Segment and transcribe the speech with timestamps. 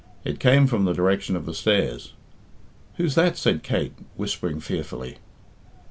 [0.23, 2.13] It came from the direction of the stairs.
[2.95, 5.17] "Who's that?" said Kate, whispering fearfully.